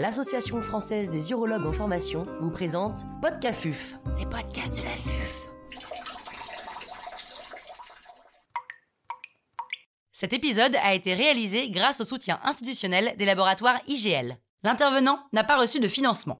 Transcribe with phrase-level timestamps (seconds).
[0.00, 5.50] l'Association française des urologues en formation vous présente Podcafuf, les podcasts de la FUF.
[10.10, 14.38] Cet épisode a été réalisé grâce au soutien institutionnel des laboratoires IGL.
[14.62, 16.38] L'intervenant n'a pas reçu de financement.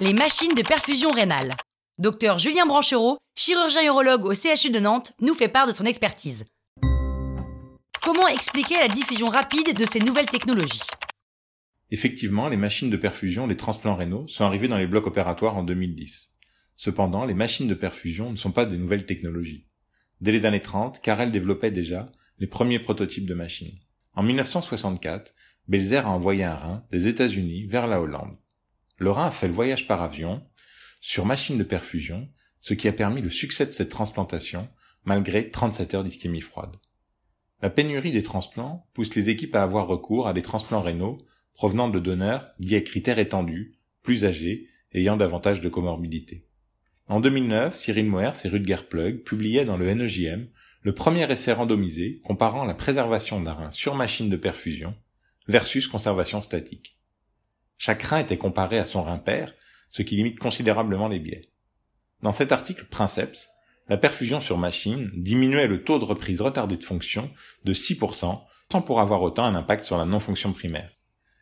[0.00, 1.54] Les machines de perfusion rénale.
[1.96, 6.44] Docteur Julien Branchereau, chirurgien urologue au CHU de Nantes, nous fait part de son expertise.
[8.12, 10.82] Comment expliquer la diffusion rapide de ces nouvelles technologies?
[11.92, 15.62] Effectivement, les machines de perfusion, les transplants rénaux, sont arrivées dans les blocs opératoires en
[15.62, 16.32] 2010.
[16.74, 19.68] Cependant, les machines de perfusion ne sont pas de nouvelles technologies.
[20.20, 22.10] Dès les années 30, Carrel développait déjà
[22.40, 23.78] les premiers prototypes de machines.
[24.14, 25.32] En 1964,
[25.68, 28.36] Belzer a envoyé un rein des États-Unis vers la Hollande.
[28.98, 30.44] Le rein a fait le voyage par avion
[31.00, 34.68] sur machine de perfusion, ce qui a permis le succès de cette transplantation
[35.04, 36.74] malgré 37 heures d'ischémie froide.
[37.62, 41.18] La pénurie des transplants pousse les équipes à avoir recours à des transplants rénaux
[41.54, 46.46] provenant de donneurs liés à critères étendus, plus âgés, ayant davantage de comorbidité.
[47.06, 50.46] En 2009, Cyril Moers et Rudger Plug publiaient dans le NEJM
[50.82, 54.94] le premier essai randomisé comparant la préservation d'un rein sur machine de perfusion
[55.46, 56.98] versus conservation statique.
[57.76, 59.54] Chaque rein était comparé à son rein père
[59.90, 61.42] ce qui limite considérablement les biais.
[62.22, 63.49] Dans cet article Princeps,
[63.90, 67.30] la perfusion sur machine diminuait le taux de reprise retardée de fonction
[67.64, 70.92] de 6% sans pour avoir autant un impact sur la non-fonction primaire.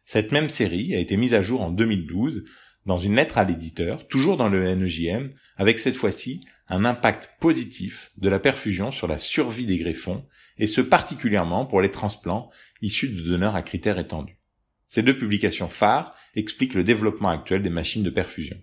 [0.06, 2.44] Cette même série a été mise à jour en 2012
[2.86, 8.12] dans une lettre à l'éditeur, toujours dans le NEJM, avec cette fois-ci un impact positif
[8.16, 10.24] de la perfusion sur la survie des greffons,
[10.56, 12.48] et ce particulièrement pour les transplants
[12.80, 14.40] issus de donneurs à critères étendus.
[14.86, 18.56] Ces deux publications phares expliquent le développement actuel des machines de perfusion.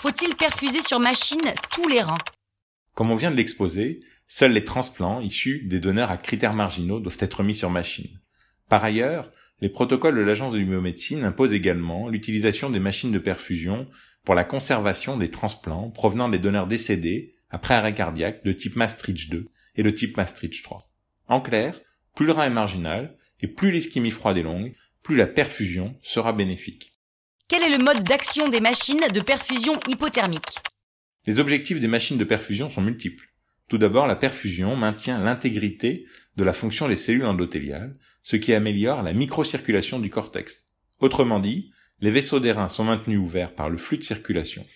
[0.00, 1.42] Faut-il perfuser sur machine
[1.72, 2.18] tous les reins
[2.94, 7.18] Comme on vient de l'exposer, seuls les transplants issus des donneurs à critères marginaux doivent
[7.20, 8.20] être mis sur machine.
[8.68, 13.88] Par ailleurs, les protocoles de l'Agence de biomédecine imposent également l'utilisation des machines de perfusion
[14.24, 19.30] pour la conservation des transplants provenant des donneurs décédés après arrêt cardiaque de type Maastricht
[19.30, 20.90] 2 et de type Maastricht 3.
[21.28, 21.78] En clair,
[22.14, 26.32] plus le rein est marginal et plus l'ischémie froide est longue, plus la perfusion sera
[26.32, 26.92] bénéfique.
[27.48, 30.60] Quel est le mode d'action des machines de perfusion hypothermique?
[31.26, 33.30] Les objectifs des machines de perfusion sont multiples.
[33.68, 36.04] Tout d'abord, la perfusion maintient l'intégrité
[36.36, 37.92] de la fonction des cellules endothéliales,
[38.22, 40.66] ce qui améliore la microcirculation du cortex.
[41.00, 41.70] Autrement dit,
[42.00, 44.66] les vaisseaux des reins sont maintenus ouverts par le flux de circulation.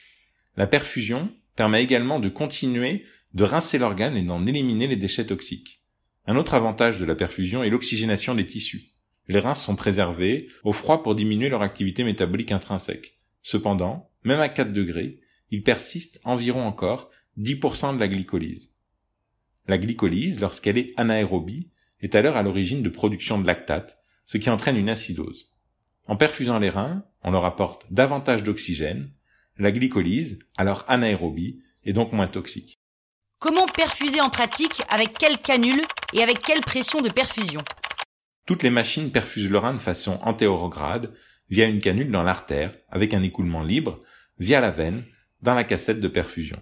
[0.57, 3.05] La perfusion permet également de continuer
[3.35, 5.83] de rincer l'organe et d'en éliminer les déchets toxiques.
[6.27, 8.93] Un autre avantage de la perfusion est l'oxygénation des tissus.
[9.29, 13.19] Les reins sont préservés au froid pour diminuer leur activité métabolique intrinsèque.
[13.43, 15.21] Cependant, même à 4 degrés,
[15.51, 18.75] il persiste environ encore 10% de la glycolyse.
[19.67, 21.71] La glycolyse, lorsqu'elle est anaérobie,
[22.01, 25.53] est alors à l'origine de production de lactate, ce qui entraîne une acidose.
[26.07, 29.11] En perfusant les reins, on leur apporte davantage d'oxygène,
[29.59, 32.75] la glycolyse, alors anaérobie, est donc moins toxique.
[33.39, 35.83] Comment perfuser en pratique Avec quelle canule
[36.13, 37.63] et avec quelle pression de perfusion?
[38.47, 41.13] Toutes les machines perfusent le rein de façon antérograde
[41.51, 44.01] via une canule dans l'artère avec un écoulement libre
[44.39, 45.05] via la veine
[45.43, 46.61] dans la cassette de perfusion.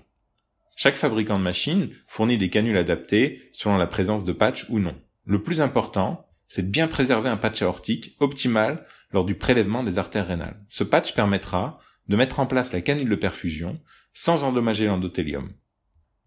[0.76, 4.94] Chaque fabricant de machine fournit des canules adaptées selon la présence de patch ou non.
[5.24, 9.98] Le plus important, c'est de bien préserver un patch aortique optimal lors du prélèvement des
[9.98, 10.62] artères rénales.
[10.68, 11.78] Ce patch permettra
[12.08, 13.80] de mettre en place la canule de perfusion
[14.12, 15.50] sans endommager l'endothélium.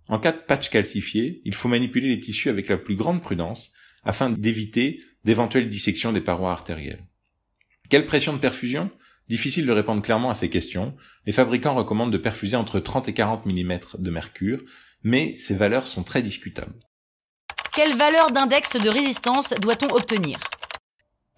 [0.09, 3.71] En cas de patch calcifié, il faut manipuler les tissus avec la plus grande prudence
[4.03, 7.05] afin d'éviter d'éventuelles dissections des parois artérielles.
[7.89, 8.89] Quelle pression de perfusion?
[9.29, 10.95] Difficile de répondre clairement à ces questions.
[11.27, 14.59] Les fabricants recommandent de perfuser entre 30 et 40 mm de mercure,
[15.03, 16.73] mais ces valeurs sont très discutables.
[17.71, 20.39] Quelle valeur d'index de résistance doit-on obtenir?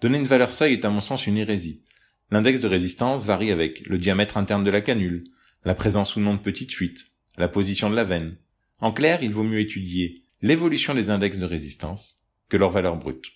[0.00, 1.82] Donner une valeur seuil est à mon sens une hérésie.
[2.30, 5.24] L'index de résistance varie avec le diamètre interne de la canule,
[5.66, 8.38] la présence ou non de petites fuites, la position de la veine.
[8.80, 13.26] En clair, il vaut mieux étudier l'évolution des index de résistance que leur valeur brute.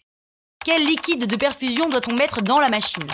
[0.65, 3.07] Quel liquide de perfusion doit-on mettre dans la machine?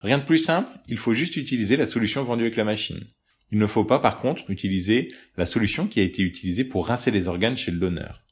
[0.00, 3.04] Rien de plus simple, il faut juste utiliser la solution vendue avec la machine.
[3.52, 7.10] Il ne faut pas par contre utiliser la solution qui a été utilisée pour rincer
[7.10, 8.22] les organes chez le donneur.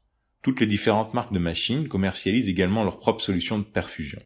[0.42, 4.20] Toutes les différentes marques de machines commercialisent également leur propre solution de perfusion.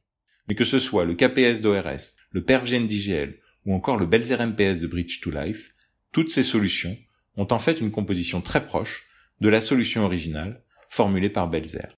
[0.48, 4.80] Mais que ce soit le KPS d'ORS, le PerfGen d'IGL ou encore le Belzer MPS
[4.80, 5.72] de Bridge to Life,
[6.12, 6.96] toutes ces solutions
[7.36, 9.04] ont en fait une composition très proche
[9.40, 11.96] de la solution originale formulée par Belzer.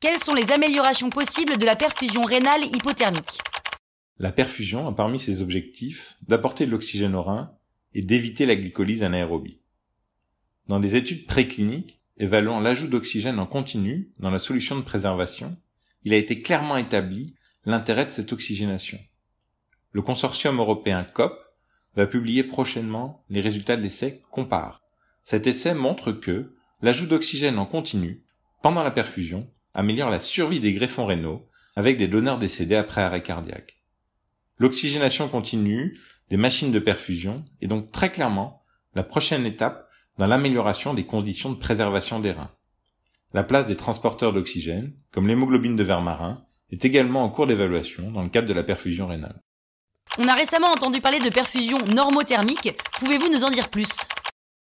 [0.00, 3.38] Quelles sont les améliorations possibles de la perfusion rénale hypothermique?
[4.18, 7.52] La perfusion a parmi ses objectifs d'apporter de l'oxygène au rein
[7.94, 9.60] et d'éviter la glycolyse anaérobie.
[10.66, 15.56] Dans des études précliniques évaluant l'ajout d'oxygène en continu dans la solution de préservation,
[16.02, 17.34] il a été clairement établi
[17.64, 18.98] l'intérêt de cette oxygénation.
[19.92, 21.38] Le consortium européen COP
[21.94, 24.82] va publier prochainement les résultats de l'essai Compare.
[25.22, 28.24] Cet essai montre que l'ajout d'oxygène en continu
[28.62, 33.22] pendant la perfusion améliore la survie des greffons rénaux avec des donneurs décédés après arrêt
[33.22, 33.77] cardiaque.
[34.58, 35.96] L'oxygénation continue
[36.30, 38.62] des machines de perfusion est donc très clairement
[38.94, 39.88] la prochaine étape
[40.18, 42.50] dans l'amélioration des conditions de préservation des reins.
[43.32, 48.10] La place des transporteurs d'oxygène, comme l'hémoglobine de verre marin, est également en cours d'évaluation
[48.10, 49.42] dans le cadre de la perfusion rénale.
[50.18, 52.74] On a récemment entendu parler de perfusion normothermique.
[52.98, 53.90] Pouvez-vous nous en dire plus?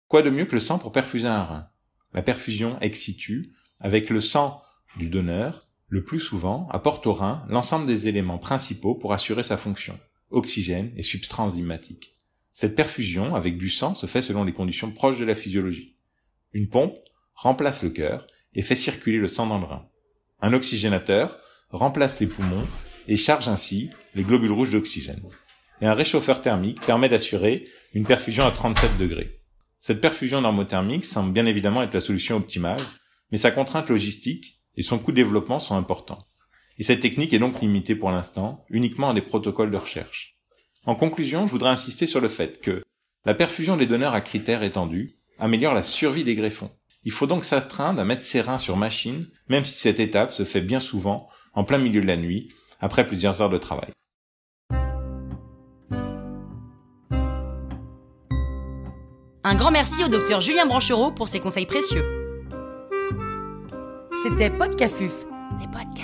[0.08, 1.68] Quoi de mieux que le sang pour perfuser un rein?
[2.14, 4.62] La perfusion ex situ, avec le sang
[4.98, 9.58] du donneur, le plus souvent, apporte au rein l'ensemble des éléments principaux pour assurer sa
[9.58, 10.00] fonction,
[10.32, 12.16] oxygène et substrat enzymatique.
[12.52, 15.96] Cette perfusion avec du sang se fait selon les conditions proches de la physiologie.
[16.54, 16.98] Une pompe
[17.34, 19.90] remplace le cœur et fait circuler le sang dans le rein.
[20.42, 21.38] Un oxygénateur
[21.70, 22.66] remplace les poumons
[23.08, 25.22] et charge ainsi les globules rouges d'oxygène.
[25.82, 29.42] Et un réchauffeur thermique permet d'assurer une perfusion à 37 degrés.
[29.80, 32.82] Cette perfusion normothermique semble bien évidemment être la solution optimale,
[33.32, 36.28] mais sa contrainte logistique et son coût de développement sont importants.
[36.78, 40.38] Et cette technique est donc limitée pour l'instant uniquement à des protocoles de recherche.
[40.86, 42.84] En conclusion, je voudrais insister sur le fait que
[43.26, 46.72] la perfusion des donneurs à critères étendus améliore la survie des greffons.
[47.04, 50.44] Il faut donc s'astreindre à mettre ses reins sur machine, même si cette étape se
[50.44, 52.50] fait bien souvent en plein milieu de la nuit,
[52.80, 53.92] après plusieurs heures de travail.
[59.44, 62.25] Un grand merci au docteur Julien Branchereau pour ses conseils précieux.
[64.28, 65.28] C'était Podcafuf,
[65.62, 65.95] les podcasts